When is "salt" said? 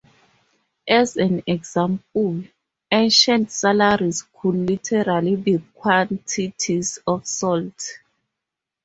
7.27-7.99